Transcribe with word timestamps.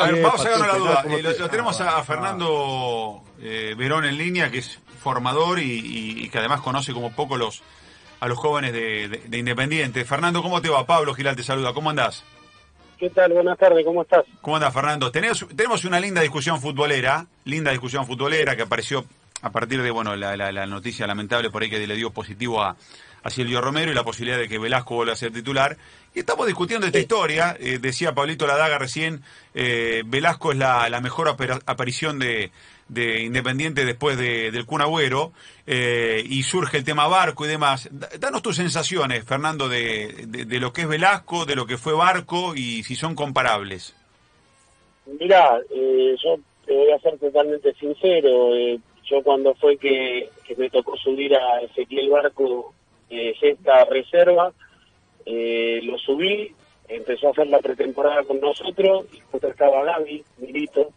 A 0.00 0.06
ver, 0.06 0.22
vamos 0.22 0.40
a 0.40 0.44
sacarnos 0.44 0.68
la 0.68 0.78
duda. 0.78 1.04
Eh, 1.08 1.34
lo, 1.40 1.50
tenemos 1.50 1.80
a, 1.80 2.00
Fernando 2.04 3.20
eh, 3.40 3.74
Verón 3.76 4.04
en 4.04 4.16
línea, 4.16 4.48
que 4.48 4.58
es 4.58 4.78
formador 5.00 5.58
y, 5.58 6.28
que 6.30 6.38
además 6.38 6.60
conoce 6.60 6.92
como 6.92 7.10
poco 7.10 7.36
los 7.36 7.62
a 8.20 8.28
los 8.28 8.38
jóvenes 8.38 8.72
de, 8.72 9.38
Independiente. 9.38 10.04
Fernando, 10.04 10.40
¿cómo 10.40 10.62
te 10.62 10.68
va? 10.68 10.86
Pablo 10.86 11.14
Giral 11.14 11.34
te 11.34 11.42
saluda. 11.42 11.72
¿Cómo 11.72 11.90
andás? 11.90 12.22
¿Qué 12.96 13.10
tal? 13.10 13.32
Buenas 13.32 13.58
tardes, 13.58 13.84
¿cómo 13.84 14.02
estás? 14.02 14.24
¿Cómo 14.40 14.54
andás, 14.54 14.72
Fernando? 14.72 15.10
Tenemos, 15.10 15.44
tenemos 15.48 15.84
una 15.84 15.98
linda 15.98 16.20
discusión 16.20 16.60
futbolera, 16.60 17.26
linda 17.44 17.72
discusión 17.72 18.06
futbolera 18.06 18.54
que 18.54 18.62
apareció 18.62 19.04
a 19.42 19.50
partir 19.50 19.82
de 19.82 19.90
bueno 19.90 20.14
la, 20.14 20.36
la, 20.36 20.66
noticia 20.66 21.08
lamentable 21.08 21.50
por 21.50 21.62
ahí 21.62 21.70
que 21.70 21.84
le 21.84 21.96
dio 21.96 22.10
positivo 22.10 22.62
a, 22.62 22.76
a 23.22 23.30
Silvio 23.30 23.60
Romero 23.60 23.90
y 23.90 23.94
la 23.94 24.04
posibilidad 24.04 24.38
de 24.38 24.48
que 24.48 24.58
Velasco 24.58 24.94
vuelva 24.94 25.12
a 25.12 25.16
ser 25.16 25.32
titular. 25.32 25.76
Y 26.14 26.20
estamos 26.20 26.46
discutiendo 26.46 26.86
esta 26.86 26.98
historia. 26.98 27.56
Eh, 27.60 27.78
decía 27.80 28.14
Pablito 28.14 28.46
Ladaga 28.46 28.78
recién, 28.78 29.22
eh, 29.54 30.02
Velasco 30.06 30.52
es 30.52 30.58
la, 30.58 31.00
mejor 31.02 31.28
aparición 31.28 32.18
de, 32.18 32.50
Independiente 32.90 33.84
después 33.84 34.16
del 34.16 34.64
Kun 34.64 34.80
Agüero, 34.80 35.32
eh, 35.66 36.24
y 36.26 36.42
surge 36.42 36.78
el 36.78 36.84
tema 36.84 37.06
Barco 37.06 37.44
y 37.44 37.48
demás. 37.48 37.90
Danos 38.18 38.42
tus 38.42 38.56
sensaciones, 38.56 39.24
Fernando, 39.24 39.68
de, 39.68 40.24
de, 40.26 40.58
lo 40.58 40.72
que 40.72 40.82
es 40.82 40.88
Velasco, 40.88 41.44
de 41.44 41.54
lo 41.54 41.66
que 41.66 41.76
fue 41.76 41.92
Barco 41.92 42.54
y 42.56 42.82
si 42.84 42.96
son 42.96 43.14
comparables. 43.14 43.94
Mirá, 45.20 45.60
yo 45.70 46.38
te 46.64 46.74
voy 46.74 46.90
a 46.90 46.98
ser 47.00 47.18
totalmente 47.18 47.74
sincero. 47.74 48.50
yo 49.04 49.22
cuando 49.22 49.54
fue 49.54 49.76
que, 49.76 50.30
que 50.46 50.56
me 50.56 50.70
tocó 50.70 50.96
subir 50.96 51.34
a 51.34 51.60
Ezequiel 51.60 52.08
Barco 52.08 52.74
eh, 53.10 53.34
esta 53.40 53.84
reserva, 53.84 54.52
eh, 55.24 55.80
lo 55.82 55.98
subí, 55.98 56.52
empezó 56.88 57.28
a 57.28 57.30
hacer 57.30 57.48
la 57.48 57.58
pretemporada 57.58 58.22
con 58.24 58.40
nosotros, 58.40 59.06
y 59.12 59.16
después 59.16 59.44
estaba 59.44 59.84
Gaby, 59.84 60.24
Milito, 60.38 60.90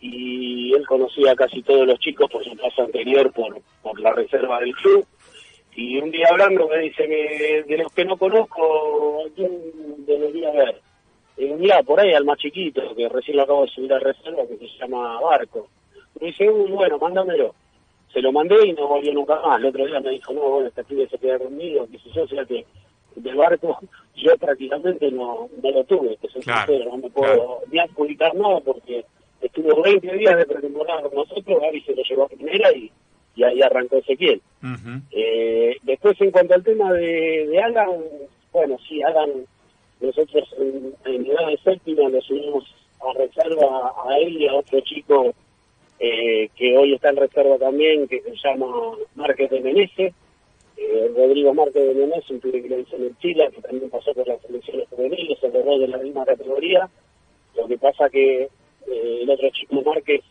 y 0.00 0.72
él 0.74 0.86
conocía 0.86 1.32
a 1.32 1.36
casi 1.36 1.62
todos 1.62 1.86
los 1.86 1.98
chicos 1.98 2.30
por 2.30 2.44
su 2.44 2.56
paso 2.56 2.82
anterior 2.82 3.32
por, 3.32 3.60
por 3.82 3.98
la 4.00 4.12
reserva 4.12 4.60
del 4.60 4.74
club. 4.76 5.06
Y 5.74 5.98
un 5.98 6.10
día 6.10 6.26
hablando 6.30 6.68
me 6.68 6.78
dice 6.78 7.06
que 7.06 7.64
de 7.66 7.78
los 7.78 7.92
que 7.92 8.04
no 8.04 8.16
conozco, 8.16 9.24
¿a 9.26 9.34
quién 9.34 9.50
debería 10.06 10.50
ver? 10.50 10.80
Y 11.36 11.46
mira, 11.46 11.82
por 11.82 12.00
ahí 12.00 12.12
al 12.12 12.24
más 12.24 12.38
chiquito, 12.38 12.94
que 12.96 13.08
recién 13.08 13.36
lo 13.36 13.44
acabo 13.44 13.62
de 13.62 13.70
subir 13.70 13.92
a 13.92 13.98
reserva, 13.98 14.42
que 14.46 14.58
se 14.58 14.78
llama 14.78 15.20
Barco. 15.20 15.68
Me 16.20 16.28
dice, 16.28 16.48
bueno, 16.48 16.98
mándamelo 16.98 17.54
se 18.12 18.20
lo 18.22 18.32
mandé 18.32 18.66
y 18.66 18.72
no 18.72 18.88
volvió 18.88 19.12
nunca 19.12 19.40
más. 19.40 19.58
El 19.60 19.66
otro 19.66 19.86
día 19.86 20.00
me 20.00 20.10
dijo, 20.10 20.32
no, 20.32 20.40
bueno, 20.40 20.68
este 20.68 20.84
pibe 20.84 21.08
se 21.08 21.18
queda 21.18 21.38
conmigo, 21.38 21.86
que 21.90 21.98
si 21.98 22.10
yo, 22.12 22.22
o 22.24 22.28
sea 22.28 22.44
que 22.44 22.64
del 23.16 23.36
barco 23.36 23.78
yo 24.16 24.36
prácticamente 24.38 25.10
no, 25.10 25.48
no 25.62 25.70
lo 25.70 25.84
tuve, 25.84 26.16
que 26.16 26.28
soy 26.28 26.42
sincero, 26.66 26.90
no 26.90 26.96
me 26.98 27.10
puedo 27.10 27.60
ni 27.70 27.78
adjudicar 27.78 28.34
nada 28.34 28.60
porque 28.60 29.04
estuvo 29.40 29.82
20 29.82 30.12
días 30.16 30.36
de 30.36 30.46
pretemporada 30.46 31.02
con 31.02 31.14
nosotros, 31.14 31.60
Gaby 31.60 31.80
se 31.82 31.94
lo 31.94 32.02
llevó 32.02 32.24
a 32.24 32.28
primera 32.28 32.72
y, 32.72 32.90
y 33.36 33.44
ahí 33.44 33.62
arrancó 33.62 33.96
Ezequiel. 33.96 34.40
eh, 35.10 35.76
después 35.82 36.20
en 36.20 36.30
cuanto 36.30 36.54
al 36.54 36.64
tema 36.64 36.92
de, 36.92 37.46
de 37.46 37.62
Alan, 37.62 38.00
bueno, 38.52 38.76
sí, 38.88 39.02
Alan, 39.02 39.30
nosotros 40.00 40.48
en, 40.58 40.94
en 41.04 41.26
edad 41.26 41.46
de 41.48 41.58
séptima 41.58 42.08
lo 42.08 42.20
subimos 42.22 42.64
a 43.00 43.16
reserva 43.18 43.92
a 44.08 44.18
él 44.18 44.40
y 44.42 44.48
a 44.48 44.54
otro 44.54 44.80
chico 44.80 45.32
eh, 45.98 46.50
que 46.54 46.76
hoy 46.76 46.94
está 46.94 47.10
en 47.10 47.16
reserva 47.16 47.58
también, 47.58 48.06
que 48.06 48.20
se 48.22 48.36
llama 48.36 48.66
Márquez 49.14 49.50
de 49.50 49.60
Menezes, 49.60 50.14
eh, 50.76 51.10
Rodrigo 51.16 51.52
Márquez 51.54 51.88
de 51.88 51.94
Menezes, 51.94 52.30
un 52.30 52.40
pibe 52.40 52.62
que 52.62 52.68
le 52.68 52.76
dicen 52.78 53.02
en 53.02 53.16
Chile, 53.18 53.50
que 53.54 53.62
también 53.62 53.90
pasó 53.90 54.14
por 54.14 54.26
las 54.28 54.40
selecciones 54.42 54.88
juveniles, 54.90 55.38
el 55.42 55.52
rol 55.52 55.80
de 55.80 55.88
la 55.88 55.98
misma 55.98 56.24
categoría. 56.24 56.88
Lo 57.56 57.66
que 57.66 57.78
pasa 57.78 58.08
que 58.08 58.42
eh, 58.42 59.18
el 59.22 59.30
otro 59.30 59.50
chico 59.50 59.82
Márquez 59.82 60.22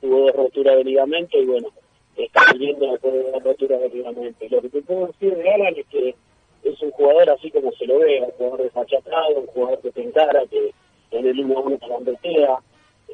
tuvo 0.00 0.30
rotura 0.30 0.76
de 0.76 0.84
ligamento 0.84 1.38
y 1.38 1.46
bueno, 1.46 1.68
está 2.16 2.44
saliendo 2.44 2.92
después 2.92 3.12
de 3.12 3.30
la 3.32 3.38
rotura 3.38 3.78
de 3.78 3.88
ligamento. 3.88 4.46
Lo 4.50 4.62
que 4.62 4.68
te 4.68 4.82
puedo 4.82 5.06
decir 5.08 5.34
de 5.36 5.50
Alan 5.50 5.74
es 5.76 5.86
que 5.86 6.14
es 6.62 6.80
un 6.80 6.90
jugador 6.92 7.30
así 7.30 7.50
como 7.50 7.72
se 7.72 7.86
lo 7.86 7.98
ve, 7.98 8.20
un 8.20 8.30
jugador 8.32 8.62
desfachatado, 8.62 9.40
un 9.40 9.46
jugador 9.46 9.80
que 9.80 9.90
te 9.90 10.02
encara, 10.02 10.44
que 10.46 10.72
en 11.10 11.26
el 11.26 11.44
1-1 11.44 12.18
te 12.20 12.30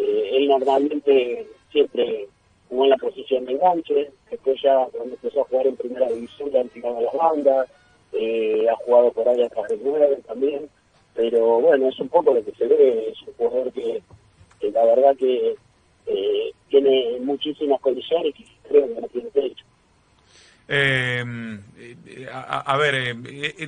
Eh, 0.01 0.31
él 0.37 0.49
normalmente 0.49 1.47
siempre 1.71 2.29
jugó 2.69 2.85
en 2.85 2.91
la 2.91 2.97
posición 2.97 3.45
de 3.45 3.53
enganche, 3.53 4.11
después 4.31 4.61
ya 4.63 4.87
cuando 4.93 5.15
empezó 5.15 5.41
a 5.41 5.45
jugar 5.45 5.67
en 5.67 5.77
primera 5.77 6.09
división 6.09 6.51
ya 6.51 6.61
han 6.61 6.69
tirado 6.69 7.01
las 7.01 7.15
bandas, 7.15 7.69
eh, 8.13 8.67
ha 8.71 8.77
jugado 8.85 9.13
por 9.13 9.29
ahí 9.29 9.43
atrás 9.43 9.69
de 9.69 9.79
nueve 9.83 10.19
también, 10.27 10.69
pero 11.15 11.61
bueno, 11.61 11.89
es 11.89 11.99
un 11.99 12.09
poco 12.09 12.35
lo 12.35 12.45
que 12.45 12.53
se 12.53 12.67
ve, 12.67 13.09
es 13.11 13.23
un 13.23 13.35
jugador 13.35 13.73
que, 13.73 14.03
la 14.71 14.85
verdad 14.85 15.17
que 15.17 15.55
eh, 16.07 16.53
tiene 16.69 17.19
muchísimas 17.21 17.81
condiciones 17.81 18.35
y 18.39 18.45
creo 18.69 18.87
que 18.95 19.01
no 19.01 19.09
tiene 19.09 19.31
techo. 19.31 19.65
Eh, 20.71 21.25
a, 22.31 22.77
ver, 22.77 23.17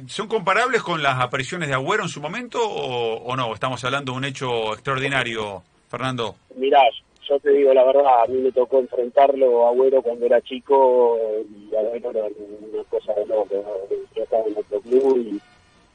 ¿son 0.09 0.29
comparables 0.29 0.83
con 0.83 1.03
las 1.03 1.19
apariciones 1.19 1.69
de 1.71 1.75
Agüero 1.75 2.03
en 2.03 2.11
su 2.11 2.21
momento 2.21 2.59
o, 2.63 3.15
o 3.23 3.37
no? 3.37 3.55
Estamos 3.55 3.83
hablando 3.85 4.13
de 4.13 4.19
un 4.19 4.25
hecho 4.27 4.75
extraordinario, 4.75 5.63
Fernando. 5.89 6.37
Mirá, 6.57 6.83
yo 7.31 7.39
te 7.39 7.51
digo 7.51 7.73
la 7.73 7.85
verdad, 7.85 8.25
a 8.25 8.27
mí 8.27 8.39
me 8.39 8.51
tocó 8.51 8.81
enfrentarlo 8.81 9.65
a 9.65 9.71
Agüero 9.71 10.03
cuando 10.03 10.27
era 10.27 10.41
chico 10.41 11.17
y 11.49 11.75
Agüero 11.77 12.11
era 12.11 12.25
una 12.25 12.85
cosa 12.91 13.15
de 13.15 13.27
loco. 13.27 13.87
Yo 14.17 14.23
estaba 14.25 14.45
en 14.47 14.57
otro 14.57 14.81
club 14.81 15.41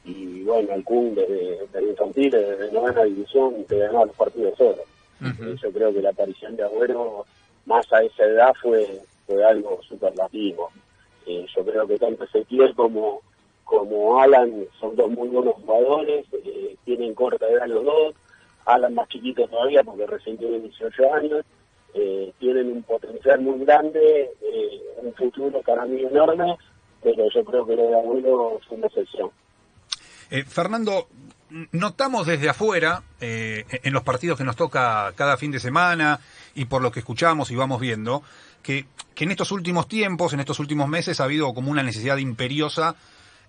y, 0.06 0.42
bueno, 0.44 0.72
el 0.72 0.82
club 0.82 1.14
desde, 1.14 1.66
desde 1.72 1.90
infantil, 1.90 2.30
desde 2.30 2.72
novena 2.72 3.02
división, 3.04 3.64
te 3.64 3.78
ganaba 3.78 4.06
los 4.06 4.16
partidos 4.16 4.56
solo. 4.56 4.82
Yo 5.62 5.72
creo 5.72 5.92
que 5.92 6.00
la 6.00 6.10
aparición 6.10 6.56
de 6.56 6.62
Agüero, 6.62 7.26
más 7.66 7.92
a 7.92 8.02
esa 8.02 8.24
edad, 8.24 8.54
fue, 8.62 9.02
fue 9.26 9.44
algo 9.44 9.80
superlativo. 9.82 10.70
Eh, 11.26 11.44
yo 11.54 11.64
creo 11.66 11.86
que 11.86 11.98
tanto 11.98 12.24
Ezequiel 12.24 12.74
como, 12.74 13.20
como 13.64 14.18
Alan 14.20 14.64
son 14.80 14.96
dos 14.96 15.10
muy 15.10 15.28
buenos 15.28 15.56
jugadores, 15.56 16.24
eh, 16.32 16.76
tienen 16.86 17.14
corta 17.14 17.46
edad 17.46 17.66
los 17.66 17.84
dos 17.84 18.14
Alan 18.66 18.94
más 18.94 19.08
chiquito 19.08 19.46
todavía 19.48 19.82
porque 19.82 20.06
recién 20.06 20.36
tiene 20.36 20.60
18 20.60 21.14
años, 21.14 21.44
eh, 21.94 22.32
tienen 22.38 22.70
un 22.72 22.82
potencial 22.82 23.40
muy 23.40 23.64
grande, 23.64 24.30
eh, 24.42 24.82
un 25.02 25.14
futuro 25.14 25.62
para 25.62 25.86
mí 25.86 26.02
enorme, 26.02 26.56
pero 27.02 27.28
yo 27.32 27.44
creo 27.44 27.66
que 27.66 27.76
de 27.76 27.94
abuelo 27.94 28.60
es 28.60 28.70
una 28.70 28.86
excepción. 28.86 29.30
Eh, 30.30 30.44
Fernando, 30.44 31.06
notamos 31.72 32.26
desde 32.26 32.48
afuera, 32.48 33.02
eh, 33.20 33.64
en 33.70 33.92
los 33.92 34.02
partidos 34.02 34.36
que 34.36 34.44
nos 34.44 34.56
toca 34.56 35.12
cada 35.14 35.36
fin 35.36 35.52
de 35.52 35.60
semana 35.60 36.18
y 36.54 36.64
por 36.64 36.82
lo 36.82 36.90
que 36.90 37.00
escuchamos 37.00 37.50
y 37.50 37.56
vamos 37.56 37.80
viendo, 37.80 38.22
que, 38.62 38.86
que 39.14 39.24
en 39.24 39.30
estos 39.30 39.52
últimos 39.52 39.86
tiempos, 39.86 40.32
en 40.32 40.40
estos 40.40 40.58
últimos 40.58 40.88
meses, 40.88 41.20
ha 41.20 41.24
habido 41.24 41.54
como 41.54 41.70
una 41.70 41.84
necesidad 41.84 42.16
imperiosa 42.16 42.96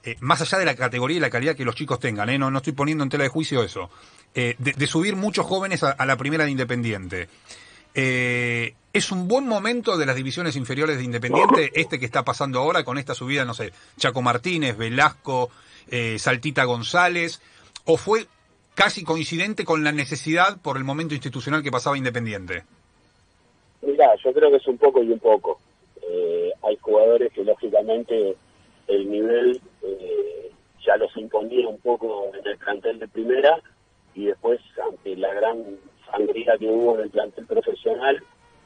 eh, 0.03 0.15
más 0.21 0.41
allá 0.41 0.59
de 0.59 0.65
la 0.65 0.75
categoría 0.75 1.17
y 1.17 1.19
la 1.19 1.29
calidad 1.29 1.55
que 1.55 1.65
los 1.65 1.75
chicos 1.75 1.99
tengan, 1.99 2.29
¿eh? 2.29 2.37
no, 2.37 2.51
no 2.51 2.57
estoy 2.57 2.73
poniendo 2.73 3.03
en 3.03 3.09
tela 3.09 3.23
de 3.23 3.29
juicio 3.29 3.63
eso, 3.63 3.89
eh, 4.33 4.55
de, 4.57 4.87
subir 4.87 5.15
muchos 5.15 5.45
jóvenes 5.45 5.83
a, 5.83 6.05
la 6.05 6.15
primera 6.15 6.45
de 6.45 6.51
Independiente. 6.51 7.27
¿Es 7.93 9.11
un 9.11 9.27
buen 9.27 9.47
momento 9.47 9.97
de 9.97 10.05
las 10.05 10.15
divisiones 10.15 10.55
inferiores 10.55 10.97
de 10.97 11.03
Independiente 11.03 11.71
este 11.73 11.99
que 11.99 12.05
está 12.05 12.23
pasando 12.23 12.59
ahora 12.59 12.83
con 12.83 12.99
esta 12.99 13.15
subida, 13.15 13.43
no 13.43 13.55
sé, 13.55 13.73
Chaco 13.97 14.21
Martínez, 14.21 14.77
Velasco, 14.77 15.49
Saltita 16.17 16.63
González? 16.65 17.41
¿O 17.85 17.97
fue 17.97 18.27
casi 18.75 19.03
coincidente 19.03 19.65
con 19.65 19.83
la 19.83 19.91
necesidad 19.91 20.61
por 20.61 20.77
el 20.77 20.83
momento 20.83 21.15
institucional 21.15 21.63
que 21.63 21.71
pasaba 21.71 21.97
Independiente? 21.97 22.63
Mira, 23.81 24.15
yo 24.23 24.31
creo 24.31 24.51
que 24.51 24.57
es 24.57 24.67
un 24.67 24.77
poco 24.77 25.01
y 25.01 25.11
un 25.11 25.19
poco. 25.19 25.59
hay 26.61 26.77
jugadores 26.81 27.31
que 27.33 27.43
lógicamente 27.43 28.35
el 28.87 29.09
nivel 29.09 29.61
eh, 29.83 30.51
ya 30.85 30.97
los 30.97 31.15
imponía 31.17 31.67
un 31.67 31.79
poco 31.79 32.31
en 32.33 32.47
el 32.47 32.57
plantel 32.57 32.99
de 32.99 33.07
primera 33.07 33.59
y 34.15 34.25
después 34.25 34.59
ante 34.89 35.15
la 35.15 35.33
gran 35.33 35.63
sangría 36.11 36.57
que 36.57 36.67
hubo 36.67 36.95
en 36.95 37.01
el 37.01 37.09
plantel 37.09 37.45
profesional 37.45 38.21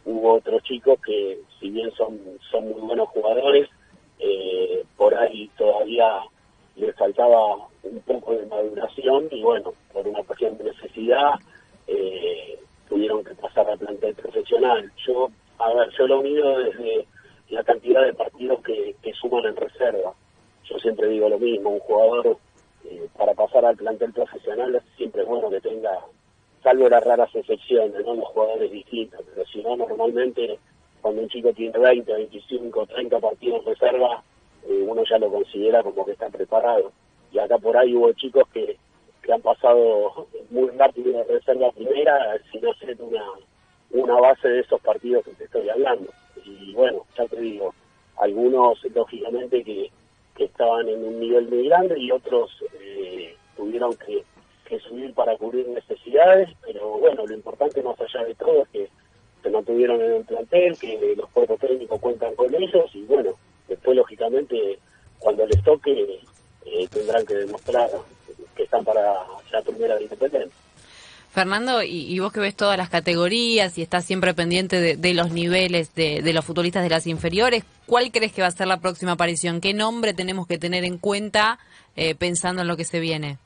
hubo 0.06 0.34
otros 0.36 0.64
chicos 0.64 1.00
que 1.06 1.40
si 1.60 1.70
bien 1.70 1.92
son 1.92 2.20
son 2.52 2.70
muy 2.70 2.82
buenos 2.82 3.10
jugadores 3.10 3.68
eh, 4.20 4.84
por 4.98 5.16
ahí 5.16 5.50
todavía 5.58 6.22
les 6.76 6.96
faltaba 6.96 7.56
un 7.84 8.00
poco 8.02 8.34
de 8.34 8.46
maduración 8.46 9.28
y 9.32 9.42
bueno 9.42 9.74
por 9.92 10.08
una 10.08 10.24
cuestión 10.24 10.58
de 10.58 10.66
necesidad 10.66 11.34
eh, 11.88 12.60
tuvieron 12.88 13.24
que 13.24 13.34
pasar 13.36 13.70
al 13.70 13.80
plantel 13.80 14.14
profesional. 14.16 14.92
Yo 15.08 15.30
a 15.60 15.74
ver 15.74 15.90
yo 15.98 16.08
lo 16.08 16.22
mido 16.22 16.60
desde 16.60 17.08
la 17.52 17.64
cantidad 17.64 18.04
de 18.04 18.14
partidos 18.14 18.62
que, 18.64 18.96
suman 19.14 19.46
en 19.46 19.56
reserva. 19.56 20.14
Yo 20.64 20.80
siempre 20.80 21.10
digo 21.10 21.30
lo 21.30 21.38
mismo, 21.38 21.70
un 21.70 21.80
jugador 21.80 22.38
eh, 22.86 23.08
para 23.18 23.34
pasar 23.34 23.66
al 23.66 23.76
plantel 23.76 24.14
profesional 24.14 24.82
siempre 24.98 25.22
es 25.22 25.28
bueno 25.28 25.50
que 25.50 25.60
tenga, 25.60 26.00
salvo 26.64 26.90
las 26.90 27.04
raras 27.04 27.30
excepciones, 27.36 27.94
¿no? 28.06 28.16
los 28.16 28.28
jugadores 28.30 28.72
distintos, 28.72 29.22
pero 29.30 29.46
si 29.48 29.62
no, 29.62 29.76
normalmente 29.76 30.58
cuando 31.02 31.22
un 31.22 31.30
chico 31.30 31.52
tiene 31.54 31.78
20, 31.78 32.14
25, 32.14 32.86
30 32.88 33.20
partidos 33.20 33.60
en 33.60 33.66
reserva, 33.66 34.24
eh, 34.68 34.86
uno 34.88 35.04
ya 35.04 35.18
lo 35.18 35.32
considera 35.32 35.84
como 35.84 36.06
que 36.06 36.14
está 36.14 36.30
preparado. 36.30 36.92
Y 37.32 37.40
acá 37.40 37.58
por 37.58 37.76
ahí 37.76 37.94
hubo 37.96 38.12
chicos 38.14 38.44
que, 38.54 38.78
que 39.22 39.34
han 39.34 39.42
pasado 39.42 40.28
muy 40.50 40.70
rápido 40.70 41.12
de 41.18 41.24
reserva 41.26 41.72
primera 41.72 42.38
sin 42.52 42.66
hacer 42.68 42.96
una, 43.02 43.24
una 43.92 44.20
base 44.20 44.48
de 44.48 44.60
esos 44.62 44.80
partidos 44.82 45.26
que 45.26 45.32
te 45.32 45.44
estoy 45.46 45.70
hablando. 45.70 46.12
Y 46.72 46.74
bueno, 46.74 47.06
ya 47.18 47.26
te 47.26 47.38
digo, 47.42 47.76
algunos 48.18 48.82
lógicamente 48.96 49.62
que, 49.62 49.92
que 50.38 50.46
estaban 50.46 50.88
en 50.88 51.04
un 51.04 51.20
nivel 51.20 51.50
muy 51.50 51.68
grande 51.68 52.00
y 52.00 52.12
otros 52.12 52.50
eh, 52.80 53.36
tuvieron 53.58 53.94
que, 53.96 54.24
subir 54.88 55.14
para 55.14 55.36
cubrir 55.36 55.68
necesidades, 55.68 56.48
pero 56.66 56.92
bueno, 56.92 57.28
lo 57.28 57.34
importante 57.34 57.84
más 57.84 58.00
allá 58.00 58.24
de 58.24 58.36
todo 58.36 58.64
es 58.64 58.70
que 58.70 58.90
se 59.44 59.50
mantuvieron 59.50 60.02
en 60.02 60.14
el 60.14 60.24
plantel, 60.24 60.80
que 60.80 61.14
los 61.18 61.30
cuerpos 61.32 61.60
técnicos 61.60 62.00
cuentan 62.00 62.34
con 62.36 62.56
ellos 62.56 62.90
y 62.94 63.02
bueno, 63.02 63.32
después 63.68 63.98
lógicamente 63.98 64.80
cuando 65.20 65.46
les 65.46 65.62
toque 65.66 66.22
eh, 66.66 66.88
tendrán 66.90 67.26
que 67.26 67.34
demostrar 67.34 67.90
que 68.56 68.64
están 68.64 68.86
para 68.86 69.26
la 69.52 69.62
primera 69.62 69.98
de 69.98 70.04
independencia. 70.04 70.61
Fernando, 71.32 71.82
y, 71.82 72.20
vos 72.20 72.34
que 72.34 72.42
ves 72.42 72.56
todas 72.56 72.78
las 72.78 72.90
categorías 72.90 73.78
y 73.78 73.82
estás 73.82 74.04
siempre 74.04 74.34
pendiente 74.34 74.98
de, 74.98 75.14
los 75.14 75.32
niveles 75.32 75.96
de, 75.96 76.22
los 76.34 76.44
futbolistas 76.44 76.84
de 76.84 76.90
las 76.90 77.08
inferiores, 77.08 77.64
¿cuál 77.86 78.12
crees 78.12 78.34
que 78.34 78.42
va 78.42 78.50
a 78.50 78.52
ser 78.52 78.68
la 78.68 78.82
próxima 78.82 79.14
aparición? 79.14 79.62
¿Qué 79.62 79.74
nombre 79.74 80.14
tenemos 80.14 80.46
que 80.46 80.58
tener 80.58 80.84
en 80.84 80.98
cuenta 80.98 81.58
eh, 81.96 82.16
pensando 82.16 82.64
en 82.64 82.68
lo 82.68 82.76
que 82.76 82.84
se 82.84 83.00
viene? 83.00 83.38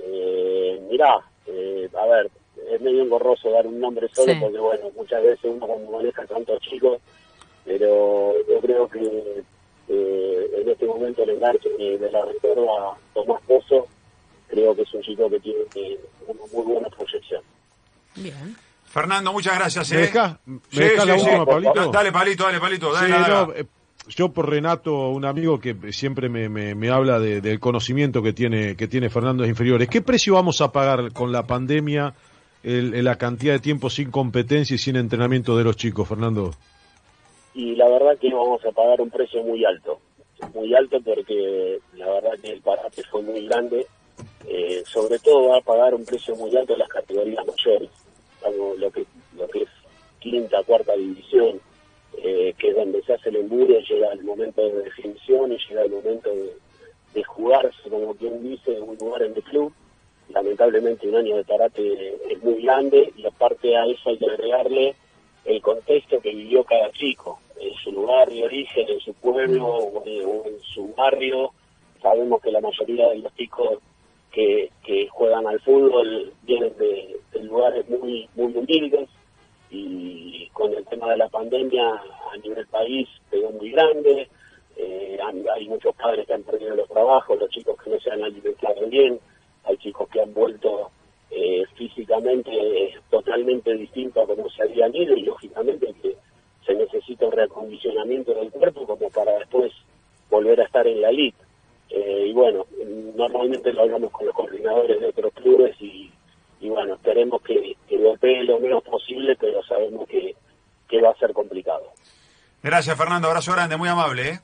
Eh, 0.00 0.80
mirá, 0.90 1.20
eh, 1.46 1.88
a 1.96 2.06
ver, 2.06 2.28
es 2.72 2.80
medio 2.80 3.04
engorroso 3.04 3.50
dar 3.50 3.68
un 3.68 3.78
nombre 3.78 4.08
solo 4.12 4.32
porque, 4.40 4.58
bueno, 4.58 4.90
muchas 4.96 5.22
veces 5.22 5.44
uno 5.44 5.68
como 5.68 5.92
maneja 5.92 6.26
tantos 6.26 6.60
chicos, 6.60 6.98
pero 7.64 8.34
yo 8.48 8.60
creo 8.60 8.88
que 8.88 9.44
eh, 9.90 10.50
en 10.60 10.68
este 10.68 10.86
momento 10.86 11.22
el 11.22 11.30
enganche 11.30 11.68
de 11.68 12.10
la 12.10 12.24
reserva 12.24 12.98
Tomás 13.12 13.40
Pozo 13.42 13.86
creo 14.48 14.74
que 14.74 14.82
es 14.82 14.94
un 14.94 15.02
chico 15.02 15.28
que 15.30 15.40
tiene 15.40 15.60
una 16.26 16.40
muy 16.52 16.64
buena 16.64 16.88
proyección. 16.88 17.42
Bien. 18.16 18.56
Fernando, 18.84 19.32
muchas 19.32 19.56
gracias. 19.56 19.90
¿Me 19.90 19.98
dejas 19.98 21.06
la 21.06 21.14
última, 21.14 21.44
Pablito? 21.44 21.90
Dale, 21.90 22.12
Palito, 22.12 22.44
dale, 22.44 22.60
Palito. 22.60 22.92
Dale, 22.92 23.66
yo 24.08 24.28
por 24.28 24.50
Renato, 24.50 25.08
un 25.10 25.24
amigo 25.24 25.58
que 25.58 25.74
siempre 25.92 26.28
me, 26.28 26.48
me, 26.48 26.90
habla 26.90 27.18
del 27.18 27.58
conocimiento 27.58 28.22
que 28.22 28.32
tiene, 28.32 28.76
que 28.76 28.86
tiene 28.86 29.08
Fernando 29.08 29.42
de 29.42 29.48
inferiores. 29.48 29.88
¿Qué 29.88 30.02
precio 30.02 30.34
vamos 30.34 30.60
a 30.60 30.72
pagar 30.72 31.12
con 31.12 31.32
la 31.32 31.46
pandemia, 31.46 32.14
el, 32.62 33.02
la 33.02 33.16
cantidad 33.16 33.54
de 33.54 33.60
tiempo 33.60 33.88
sin 33.88 34.10
competencia 34.10 34.74
y 34.74 34.78
sin 34.78 34.96
entrenamiento 34.96 35.56
de 35.56 35.64
los 35.64 35.76
chicos, 35.76 36.06
Fernando? 36.06 36.50
Y 37.54 37.76
la 37.76 37.88
verdad 37.88 38.18
que 38.20 38.32
vamos 38.32 38.64
a 38.64 38.72
pagar 38.72 39.00
un 39.00 39.10
precio 39.10 39.42
muy 39.42 39.64
alto. 39.64 40.00
Muy 40.52 40.74
alto 40.74 41.00
porque 41.00 41.78
la 41.94 42.06
verdad 42.06 42.32
que 42.42 42.52
el 42.52 42.60
parate 42.60 43.02
fue 43.10 43.22
muy 43.22 43.46
grande. 43.46 43.86
Eh, 44.48 44.82
sobre 44.86 45.18
todo 45.18 45.48
va 45.48 45.58
a 45.58 45.62
pagar 45.62 45.94
un 45.94 46.04
precio 46.04 46.36
muy 46.36 46.54
alto 46.56 46.74
en 46.74 46.80
las 46.80 46.88
categorías 46.88 47.44
mayores. 47.46 47.90
lo 48.78 48.90
que, 48.90 49.06
lo 49.36 49.48
que 49.48 49.62
es 49.62 49.68
quinta, 50.20 50.62
cuarta 50.62 50.94
división 50.94 51.60
eh, 52.22 52.54
que 52.58 52.70
es 52.70 52.76
donde 52.76 53.02
se 53.02 53.12
hace 53.12 53.28
el 53.28 53.36
embudo, 53.36 53.78
llega 53.80 54.12
el 54.12 54.24
momento 54.24 54.62
de 54.62 54.84
definición 54.84 55.52
y 55.52 55.58
llega 55.68 55.82
el 55.82 55.90
momento 55.90 56.30
de, 56.30 57.22
jugarse, 57.24 57.90
como 57.90 58.14
quien 58.14 58.42
dice, 58.42 58.80
un 58.80 58.96
lugar 58.96 59.22
en 59.22 59.34
el 59.34 59.42
club. 59.42 59.72
Lamentablemente 60.30 61.08
un 61.08 61.16
año 61.16 61.36
de 61.36 61.44
parate 61.44 62.16
es 62.30 62.42
muy 62.42 62.62
grande 62.62 63.12
y 63.16 63.26
aparte 63.26 63.76
a 63.76 63.84
eso 63.86 64.08
hay 64.08 64.18
que 64.18 64.30
agregarle 64.30 64.94
el 65.44 65.60
contexto 65.60 66.20
que 66.20 66.34
vivió 66.34 66.64
cada 66.64 66.90
chico, 66.92 67.38
en 67.60 67.74
su 67.74 67.92
lugar 67.92 68.30
de 68.30 68.42
origen, 68.42 68.88
en 68.88 69.00
su 69.00 69.12
pueblo 69.14 69.66
o 69.66 70.04
en 70.06 70.60
su 70.60 70.94
barrio. 70.94 71.52
Sabemos 72.00 72.40
que 72.40 72.50
la 72.50 72.60
mayoría 72.60 73.08
de 73.10 73.18
los 73.18 73.34
chicos 73.34 73.78
que, 74.34 75.08
juegan 75.10 75.46
al 75.46 75.60
fútbol 75.60 76.32
vienen 76.42 76.76
de, 76.76 77.20
lugares 77.42 77.88
muy, 77.88 78.28
muy 78.34 78.52
humildes, 78.56 79.08
y 79.70 80.48
con 80.52 80.72
el 80.74 80.84
tema 80.86 81.10
de 81.10 81.18
la 81.18 81.28
pandemia 81.28 81.88
a 81.88 82.36
nivel 82.42 82.66
país 82.66 83.08
pegó 83.30 83.50
muy 83.50 83.70
grande, 83.70 84.28
eh, 84.76 85.18
hay 85.54 85.68
muchos 85.68 85.94
padres 85.94 86.26
que 86.26 86.34
han 86.34 86.42
perdido 86.42 86.74
los 86.74 86.88
trabajos, 86.88 87.38
los 87.38 87.50
chicos 87.50 87.76
que 87.82 87.90
no 87.90 88.00
se 88.00 88.10
han 88.10 88.22
alimentado 88.22 88.86
bien, 88.88 89.20
hay 89.64 89.76
chicos 89.76 90.08
que 90.08 90.20
han 90.20 90.34
vuelto 90.34 90.90
eh, 91.30 91.64
físicamente 91.74 92.94
totalmente 93.10 93.74
distintos 93.74 94.24
a 94.24 94.34
como 94.34 94.48
se 94.50 94.62
habían 94.62 94.94
ido 94.94 95.16
y 95.16 95.22
lógicamente 95.22 95.94
que 96.02 96.16
se 96.66 96.74
necesita 96.74 97.26
un 97.26 97.32
reacondicionamiento 97.32 98.34
del 98.34 98.50
cuerpo 98.50 98.86
como 98.86 99.10
para 99.10 99.38
después 99.38 99.72
volver 100.30 100.60
a 100.60 100.64
estar 100.64 100.86
en 100.86 101.00
la 101.00 101.10
elite. 101.10 101.38
Eh, 101.90 102.26
y 102.28 102.32
bueno, 102.32 102.66
normalmente 103.14 103.72
lo 103.72 103.82
hablamos 103.82 104.10
con 104.10 104.26
los 104.26 104.34
coordinadores 104.34 105.00
de 105.00 105.06
otros 105.06 105.32
clubes 105.34 105.76
y 105.80 106.10
y 106.64 106.70
bueno, 106.70 106.94
esperemos 106.94 107.42
que, 107.42 107.76
que 107.86 107.98
golpee 107.98 108.42
lo 108.44 108.58
menos 108.58 108.82
posible, 108.82 109.36
pero 109.38 109.62
sabemos 109.64 110.08
que, 110.08 110.34
que 110.88 111.02
va 111.02 111.10
a 111.10 111.16
ser 111.16 111.34
complicado. 111.34 111.92
Gracias, 112.62 112.96
Fernando. 112.96 113.28
Abrazo 113.28 113.52
grande, 113.52 113.76
muy 113.76 113.90
amable. 113.90 114.30
¿eh? 114.30 114.40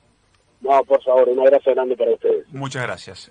No, 0.60 0.84
por 0.84 1.02
favor, 1.02 1.30
un 1.30 1.40
abrazo 1.40 1.70
grande 1.70 1.96
para 1.96 2.10
ustedes. 2.12 2.46
Muchas 2.50 2.82
gracias. 2.82 3.28